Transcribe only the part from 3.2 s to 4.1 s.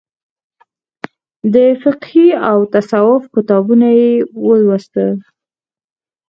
کتابونه